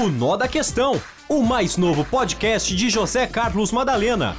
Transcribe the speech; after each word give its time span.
O 0.00 0.08
Nó 0.08 0.34
da 0.34 0.48
Questão, 0.48 0.94
o 1.28 1.42
mais 1.42 1.76
novo 1.76 2.06
podcast 2.06 2.74
de 2.74 2.88
José 2.88 3.26
Carlos 3.26 3.70
Madalena. 3.70 4.34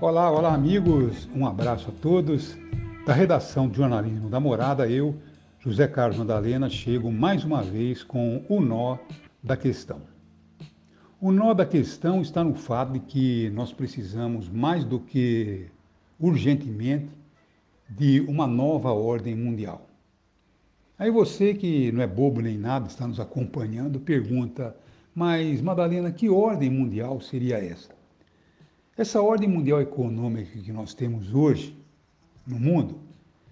Olá, 0.00 0.30
olá 0.30 0.54
amigos, 0.54 1.28
um 1.34 1.46
abraço 1.46 1.90
a 1.90 2.00
todos. 2.00 2.56
Da 3.04 3.12
redação 3.12 3.68
de 3.68 3.76
jornalismo 3.76 4.30
da 4.30 4.40
Morada, 4.40 4.88
eu, 4.88 5.14
José 5.60 5.86
Carlos 5.86 6.16
Madalena, 6.16 6.70
chego 6.70 7.12
mais 7.12 7.44
uma 7.44 7.60
vez 7.60 8.02
com 8.02 8.42
o 8.48 8.62
nó 8.62 8.96
da 9.42 9.54
questão. 9.54 10.00
O 11.20 11.30
nó 11.30 11.52
da 11.52 11.66
questão 11.66 12.22
está 12.22 12.42
no 12.42 12.54
fato 12.54 12.94
de 12.94 13.00
que 13.00 13.50
nós 13.50 13.74
precisamos, 13.74 14.48
mais 14.48 14.86
do 14.86 14.98
que 14.98 15.66
urgentemente, 16.18 17.10
de 17.86 18.20
uma 18.22 18.46
nova 18.46 18.90
ordem 18.90 19.34
mundial. 19.34 19.87
Aí 20.98 21.10
você 21.10 21.54
que 21.54 21.92
não 21.92 22.02
é 22.02 22.06
bobo 22.08 22.40
nem 22.40 22.58
nada, 22.58 22.88
está 22.88 23.06
nos 23.06 23.20
acompanhando, 23.20 24.00
pergunta: 24.00 24.74
mas 25.14 25.60
Madalena, 25.60 26.10
que 26.10 26.28
ordem 26.28 26.68
mundial 26.68 27.20
seria 27.20 27.56
essa? 27.58 27.90
Essa 28.96 29.22
ordem 29.22 29.48
mundial 29.48 29.80
econômica 29.80 30.58
que 30.58 30.72
nós 30.72 30.94
temos 30.94 31.32
hoje 31.32 31.76
no 32.44 32.58
mundo, 32.58 32.98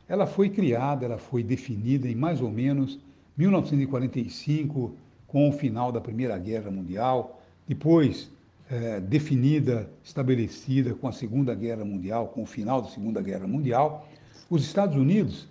ela 0.09 0.27
foi 0.27 0.49
criada, 0.49 1.05
ela 1.05 1.19
foi 1.19 1.45
definida 1.45 2.09
em 2.09 2.17
mais 2.17 2.41
ou 2.41 2.51
menos 2.51 2.99
1945, 3.37 4.97
com 5.29 5.49
o 5.49 5.53
final 5.53 5.93
da 5.93 6.01
Primeira 6.01 6.37
Guerra 6.39 6.71
Mundial, 6.71 7.41
depois 7.69 8.29
é, 8.69 8.99
definida, 8.99 9.89
estabelecida 10.03 10.95
com 10.95 11.07
a 11.07 11.13
Segunda 11.13 11.55
Guerra 11.55 11.85
Mundial, 11.85 12.29
com 12.29 12.43
o 12.43 12.47
final 12.47 12.83
da 12.83 12.89
Segunda 12.89 13.23
Guerra 13.23 13.47
Mundial. 13.47 14.09
Os 14.51 14.65
Estados 14.65 14.97
Unidos 14.97 15.49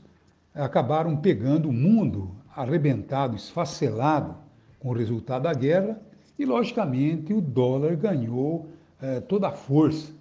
acabaram 0.55 1.17
pegando 1.17 1.69
o 1.69 1.73
mundo 1.73 2.31
arrebentado, 2.55 3.35
esfacelado 3.35 4.35
com 4.79 4.89
o 4.89 4.93
resultado 4.93 5.43
da 5.43 5.53
guerra, 5.53 5.99
e 6.39 6.45
logicamente 6.45 7.33
o 7.33 7.41
dólar 7.41 7.95
ganhou 7.95 8.67
eh, 9.01 9.19
toda 9.19 9.49
a 9.49 9.51
força, 9.51 10.11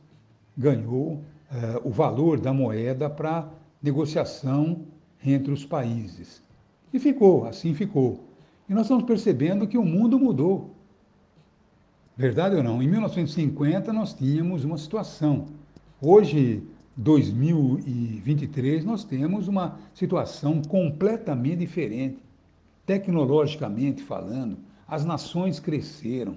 ganhou 0.56 1.22
eh, 1.50 1.80
o 1.84 1.90
valor 1.90 2.40
da 2.40 2.52
moeda 2.52 3.08
para 3.08 3.48
negociação 3.82 4.82
entre 5.24 5.52
os 5.52 5.64
países. 5.64 6.42
E 6.92 6.98
ficou, 6.98 7.46
assim 7.46 7.74
ficou. 7.74 8.24
E 8.68 8.74
nós 8.74 8.86
estamos 8.86 9.04
percebendo 9.04 9.66
que 9.66 9.76
o 9.76 9.84
mundo 9.84 10.18
mudou. 10.18 10.74
Verdade 12.16 12.56
ou 12.56 12.62
não? 12.62 12.82
Em 12.82 12.88
1950 12.88 13.92
nós 13.92 14.14
tínhamos 14.14 14.64
uma 14.64 14.78
situação. 14.78 15.46
Hoje 16.00 16.62
2023, 16.96 18.84
nós 18.84 19.02
temos 19.04 19.48
uma 19.48 19.78
situação 19.92 20.62
completamente 20.62 21.58
diferente. 21.58 22.18
Tecnologicamente 22.86 24.02
falando, 24.02 24.58
as 24.86 25.04
nações 25.04 25.58
cresceram. 25.58 26.36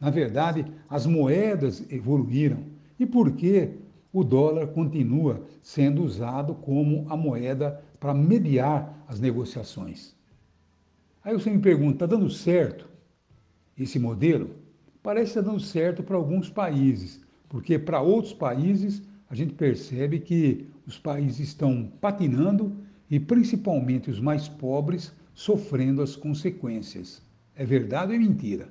Na 0.00 0.10
verdade, 0.10 0.66
as 0.88 1.06
moedas 1.06 1.84
evoluíram. 1.90 2.64
E 2.98 3.06
por 3.06 3.32
que 3.32 3.70
o 4.12 4.24
dólar 4.24 4.66
continua 4.68 5.42
sendo 5.62 6.02
usado 6.02 6.54
como 6.54 7.06
a 7.08 7.16
moeda 7.16 7.80
para 8.00 8.12
mediar 8.12 9.04
as 9.06 9.20
negociações? 9.20 10.16
Aí 11.22 11.32
você 11.32 11.50
me 11.50 11.60
pergunta, 11.60 12.04
está 12.04 12.06
dando 12.06 12.28
certo 12.28 12.88
esse 13.78 13.98
modelo? 13.98 14.50
Parece 15.02 15.30
estar 15.30 15.42
dando 15.42 15.60
certo 15.60 16.02
para 16.02 16.16
alguns 16.16 16.50
países, 16.50 17.20
porque 17.48 17.78
para 17.78 18.00
outros 18.00 18.32
países 18.32 19.02
a 19.32 19.34
gente 19.34 19.54
percebe 19.54 20.20
que 20.20 20.66
os 20.86 20.98
países 20.98 21.40
estão 21.40 21.90
patinando 22.02 22.76
e 23.10 23.18
principalmente 23.18 24.10
os 24.10 24.20
mais 24.20 24.46
pobres 24.46 25.10
sofrendo 25.32 26.02
as 26.02 26.14
consequências. 26.14 27.22
É 27.56 27.64
verdade 27.64 28.12
ou 28.12 28.16
é 28.16 28.18
mentira? 28.18 28.68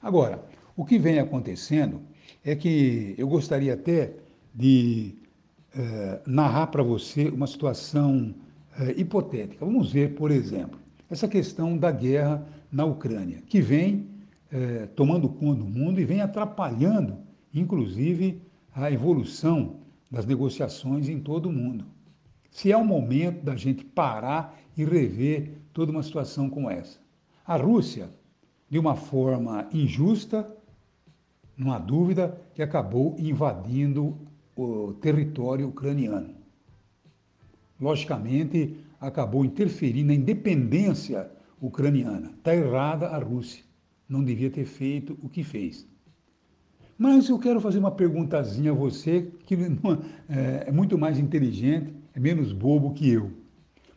Agora, 0.00 0.42
o 0.74 0.82
que 0.82 0.98
vem 0.98 1.18
acontecendo 1.18 2.00
é 2.42 2.56
que 2.56 3.14
eu 3.18 3.28
gostaria 3.28 3.74
até 3.74 4.14
de 4.54 5.14
eh, 5.74 6.22
narrar 6.26 6.68
para 6.68 6.82
você 6.82 7.28
uma 7.28 7.46
situação 7.46 8.34
eh, 8.80 8.94
hipotética. 8.96 9.62
Vamos 9.62 9.92
ver, 9.92 10.14
por 10.14 10.30
exemplo, 10.30 10.80
essa 11.10 11.28
questão 11.28 11.76
da 11.76 11.90
guerra 11.90 12.46
na 12.72 12.86
Ucrânia, 12.86 13.42
que 13.46 13.60
vem 13.60 14.06
eh, 14.50 14.88
tomando 14.96 15.28
conta 15.28 15.58
do 15.58 15.66
mundo 15.66 16.00
e 16.00 16.04
vem 16.06 16.22
atrapalhando, 16.22 17.18
inclusive, 17.52 18.40
a 18.82 18.90
evolução 18.90 19.76
das 20.10 20.26
negociações 20.26 21.08
em 21.08 21.20
todo 21.20 21.48
o 21.48 21.52
mundo. 21.52 21.84
Se 22.50 22.70
é 22.70 22.76
o 22.76 22.84
momento 22.84 23.42
da 23.44 23.56
gente 23.56 23.84
parar 23.84 24.58
e 24.76 24.84
rever 24.84 25.52
toda 25.72 25.92
uma 25.92 26.02
situação 26.02 26.48
como 26.48 26.70
essa. 26.70 26.98
A 27.46 27.56
Rússia, 27.56 28.10
de 28.68 28.78
uma 28.78 28.96
forma 28.96 29.68
injusta, 29.72 30.48
não 31.56 31.72
há 31.72 31.78
dúvida, 31.78 32.40
que 32.54 32.62
acabou 32.62 33.14
invadindo 33.18 34.16
o 34.56 34.94
território 34.94 35.68
ucraniano. 35.68 36.34
Logicamente, 37.80 38.76
acabou 39.00 39.44
interferindo 39.44 40.08
na 40.08 40.14
independência 40.14 41.30
ucraniana. 41.60 42.32
Está 42.38 42.54
errada 42.54 43.08
a 43.08 43.18
Rússia. 43.18 43.64
Não 44.08 44.22
devia 44.22 44.50
ter 44.50 44.64
feito 44.64 45.18
o 45.22 45.28
que 45.28 45.42
fez. 45.42 45.86
Mas 46.96 47.28
eu 47.28 47.38
quero 47.38 47.60
fazer 47.60 47.78
uma 47.78 47.90
perguntazinha 47.90 48.70
a 48.70 48.74
você, 48.74 49.30
que 49.44 49.54
é, 50.28 50.68
é 50.68 50.72
muito 50.72 50.96
mais 50.96 51.18
inteligente, 51.18 51.92
é 52.14 52.20
menos 52.20 52.52
bobo 52.52 52.94
que 52.94 53.10
eu. 53.10 53.30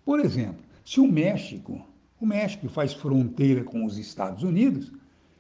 Por 0.03 0.19
exemplo, 0.19 0.63
se 0.83 0.99
o 0.99 1.11
México, 1.11 1.81
o 2.19 2.25
México 2.25 2.67
faz 2.67 2.93
fronteira 2.93 3.63
com 3.63 3.85
os 3.85 3.97
Estados 3.97 4.43
Unidos, 4.43 4.91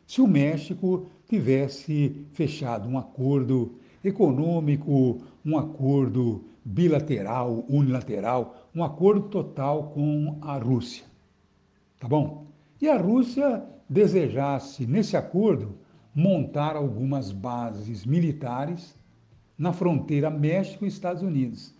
se 0.05 0.21
o 0.21 0.27
México 0.27 1.07
tivesse 1.27 2.25
fechado 2.31 2.87
um 2.87 2.97
acordo 2.97 3.75
econômico, 4.03 5.21
um 5.43 5.57
acordo 5.57 6.45
bilateral, 6.63 7.65
unilateral, 7.67 8.69
um 8.75 8.83
acordo 8.83 9.29
total 9.29 9.91
com 9.91 10.37
a 10.41 10.57
Rússia. 10.57 11.05
Tá 11.99 12.07
bom? 12.07 12.45
E 12.79 12.87
a 12.87 12.97
Rússia 12.97 13.63
desejasse, 13.89 14.85
nesse 14.85 15.17
acordo, 15.17 15.77
montar 16.17 16.75
algumas 16.75 17.31
bases 17.31 18.03
militares 18.03 18.95
na 19.55 19.71
fronteira 19.71 20.31
México 20.31 20.83
e 20.83 20.87
Estados 20.87 21.21
Unidos. 21.21 21.75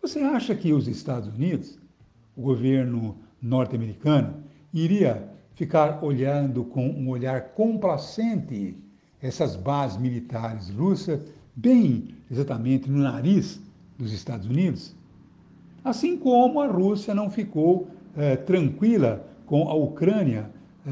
Você 0.00 0.18
acha 0.18 0.56
que 0.56 0.72
os 0.72 0.88
Estados 0.88 1.28
Unidos, 1.28 1.78
o 2.36 2.42
governo 2.42 3.16
norte-americano, 3.40 4.42
iria 4.74 5.30
ficar 5.54 6.02
olhando 6.02 6.64
com 6.64 6.84
um 6.88 7.08
olhar 7.10 7.50
complacente 7.50 8.76
essas 9.20 9.54
bases 9.54 9.98
militares 9.98 10.68
russas, 10.70 11.20
bem 11.54 12.16
exatamente 12.28 12.90
no 12.90 12.98
nariz 12.98 13.62
dos 13.96 14.12
Estados 14.12 14.48
Unidos? 14.48 14.96
Assim 15.84 16.18
como 16.18 16.60
a 16.60 16.66
Rússia 16.66 17.14
não 17.14 17.30
ficou 17.30 17.86
eh, 18.16 18.34
tranquila 18.34 19.24
com 19.46 19.68
a 19.68 19.74
Ucrânia 19.74 20.50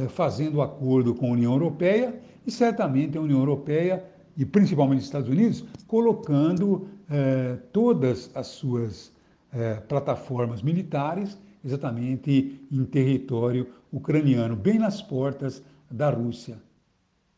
fazendo 0.08 0.62
acordo 0.62 1.14
com 1.14 1.26
a 1.26 1.32
União 1.32 1.52
Europeia 1.52 2.20
e 2.46 2.50
certamente 2.50 3.18
a 3.18 3.20
União 3.20 3.38
Europeia 3.38 4.04
e 4.36 4.44
principalmente 4.44 5.00
os 5.00 5.04
Estados 5.06 5.28
Unidos 5.28 5.64
colocando 5.86 6.88
eh, 7.10 7.58
todas 7.72 8.30
as 8.34 8.46
suas 8.46 9.12
eh, 9.52 9.74
plataformas 9.88 10.62
militares 10.62 11.36
exatamente 11.64 12.66
em 12.70 12.84
território 12.84 13.66
ucraniano, 13.92 14.56
bem 14.56 14.78
nas 14.78 15.02
portas 15.02 15.62
da 15.90 16.10
Rússia. 16.10 16.58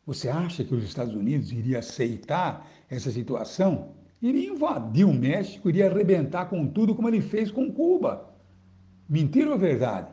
Você 0.05 0.29
acha 0.29 0.63
que 0.63 0.75
os 0.75 0.83
Estados 0.83 1.13
Unidos 1.13 1.51
iria 1.51 1.79
aceitar 1.79 2.69
essa 2.89 3.11
situação? 3.11 3.89
Iria 4.21 4.51
invadir 4.51 5.05
o 5.05 5.13
México, 5.13 5.69
iria 5.69 5.89
arrebentar 5.89 6.45
com 6.45 6.67
tudo 6.67 6.95
como 6.95 7.09
ele 7.09 7.21
fez 7.21 7.51
com 7.51 7.71
Cuba. 7.71 8.33
Mentira 9.09 9.51
ou 9.51 9.57
verdade? 9.57 10.07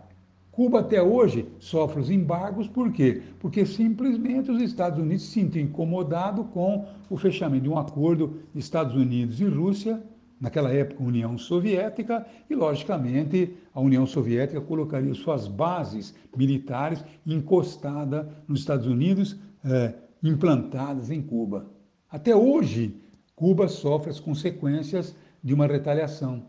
Cuba 0.50 0.81
até 0.81 1.00
hoje 1.00 1.47
sofre 1.58 2.00
os 2.00 2.11
embargos, 2.11 2.67
por 2.67 2.93
quê? 2.93 3.23
Porque 3.38 3.64
simplesmente 3.64 4.50
os 4.50 4.61
Estados 4.61 4.99
Unidos 4.99 5.25
se 5.25 5.32
sentem 5.32 5.64
incomodados 5.64 6.47
com 6.52 6.87
o 7.08 7.17
fechamento 7.17 7.62
de 7.62 7.69
um 7.69 7.79
acordo 7.79 8.41
Estados 8.55 8.97
Unidos 8.97 9.41
e 9.41 9.44
Rússia, 9.44 10.02
naquela 10.41 10.73
época 10.73 11.05
União 11.05 11.38
Soviética, 11.38 12.26
e 12.49 12.55
logicamente 12.55 13.55
a 13.73 13.81
União 13.81 14.05
Soviética 14.06 14.61
colocaria 14.61 15.14
suas 15.14 15.47
bases 15.47 16.14
militares 16.37 17.05
encostadas 17.25 18.26
nos 18.49 18.61
Estados 18.61 18.87
Unidos, 18.87 19.38
eh, 19.64 19.94
implantadas 20.23 21.11
em 21.11 21.23
Cuba. 21.23 21.70
Até 22.11 22.35
hoje, 22.35 22.96
Cuba 23.37 23.69
sofre 23.69 24.11
as 24.11 24.19
consequências 24.19 25.14
de 25.43 25.55
uma 25.55 25.67
retaliação. 25.67 26.43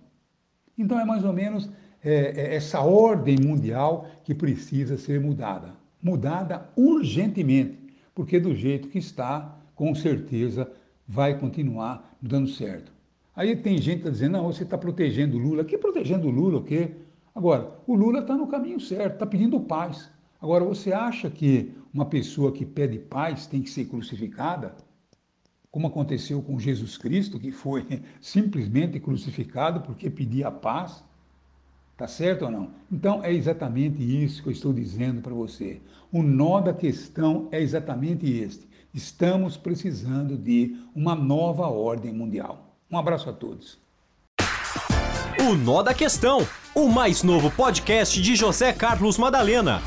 Então 0.77 0.99
é 0.99 1.05
mais 1.05 1.23
ou 1.23 1.31
menos 1.31 1.69
é, 2.03 2.33
é, 2.35 2.55
essa 2.55 2.81
ordem 2.81 3.37
mundial 3.39 4.07
que 4.23 4.33
precisa 4.33 4.97
ser 4.97 5.19
mudada. 5.19 5.75
Mudada 6.01 6.69
urgentemente, 6.75 7.77
porque 8.15 8.39
do 8.39 8.55
jeito 8.55 8.87
que 8.87 8.97
está, 8.97 9.57
com 9.75 9.93
certeza 9.93 10.71
vai 11.07 11.37
continuar 11.37 12.17
dando 12.21 12.47
certo. 12.47 12.91
Aí 13.35 13.55
tem 13.55 13.77
gente 13.77 13.95
que 13.95 13.99
está 13.99 14.09
dizendo, 14.09 14.33
não, 14.33 14.51
você 14.51 14.63
está 14.63 14.77
protegendo 14.77 15.37
o 15.37 15.39
Lula. 15.39 15.63
Que 15.63 15.77
protegendo 15.77 16.27
o 16.27 16.31
Lula 16.31 16.59
o 16.59 16.63
quê? 16.63 16.91
Agora, 17.33 17.71
o 17.87 17.95
Lula 17.95 18.19
está 18.19 18.35
no 18.35 18.47
caminho 18.47 18.79
certo, 18.79 19.13
está 19.13 19.25
pedindo 19.25 19.59
paz. 19.59 20.09
Agora, 20.41 20.65
você 20.65 20.91
acha 20.91 21.29
que 21.29 21.73
uma 21.93 22.05
pessoa 22.05 22.51
que 22.51 22.65
pede 22.65 22.97
paz 22.97 23.45
tem 23.45 23.61
que 23.61 23.69
ser 23.69 23.85
crucificada? 23.85 24.75
Como 25.69 25.87
aconteceu 25.87 26.41
com 26.41 26.59
Jesus 26.59 26.97
Cristo, 26.97 27.39
que 27.39 27.51
foi 27.51 27.85
simplesmente 28.19 28.99
crucificado 28.99 29.81
porque 29.81 30.09
pedia 30.09 30.51
paz? 30.51 31.03
Tá 32.01 32.07
certo 32.07 32.45
ou 32.45 32.51
não? 32.51 32.71
Então 32.91 33.23
é 33.23 33.31
exatamente 33.31 34.01
isso 34.01 34.41
que 34.41 34.49
eu 34.49 34.51
estou 34.51 34.73
dizendo 34.73 35.21
para 35.21 35.35
você. 35.35 35.79
O 36.11 36.23
nó 36.23 36.59
da 36.59 36.73
questão 36.73 37.47
é 37.51 37.61
exatamente 37.61 38.25
este. 38.25 38.67
Estamos 38.91 39.55
precisando 39.55 40.35
de 40.35 40.75
uma 40.95 41.13
nova 41.13 41.67
ordem 41.67 42.11
mundial. 42.11 42.75
Um 42.89 42.97
abraço 42.97 43.29
a 43.29 43.33
todos. 43.33 43.77
O 45.47 45.53
Nó 45.53 45.83
da 45.83 45.93
Questão, 45.93 46.39
o 46.73 46.87
mais 46.87 47.21
novo 47.21 47.51
podcast 47.51 48.19
de 48.19 48.35
José 48.35 48.73
Carlos 48.73 49.19
Madalena. 49.19 49.79